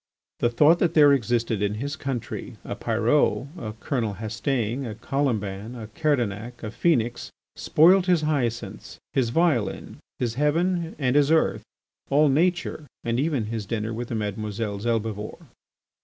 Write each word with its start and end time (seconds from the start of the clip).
The 0.39 0.49
thought 0.49 0.79
that 0.79 0.95
there 0.95 1.13
existed 1.13 1.61
in 1.61 1.75
his 1.75 1.95
country 1.95 2.57
a 2.63 2.73
Pyrot, 2.75 3.49
a 3.55 3.73
Colonel 3.79 4.15
Hastaing, 4.15 4.83
a 4.83 4.95
Colomban, 4.95 5.75
a 5.75 5.89
Kerdanic, 5.89 6.63
a 6.63 6.71
Phœnix, 6.71 7.29
spoilt 7.55 8.07
his 8.07 8.21
hyacinths, 8.21 8.97
his 9.13 9.29
violin, 9.29 9.99
his 10.17 10.33
heaven, 10.33 10.95
and 10.97 11.15
his 11.15 11.29
earth, 11.29 11.61
all 12.09 12.29
nature, 12.29 12.87
and 13.03 13.19
even 13.19 13.43
his 13.45 13.67
dinner 13.67 13.93
with 13.93 14.07
the 14.07 14.15
Mesdemoiselles 14.15 14.85
Helbivore! 14.85 15.45